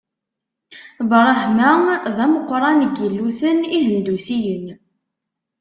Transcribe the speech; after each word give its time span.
Brahma 1.09 1.71
d 2.15 2.17
ameqqran 2.25 2.79
n 2.89 2.91
yilluten 2.99 3.59
ihendusiyen. 3.77 4.65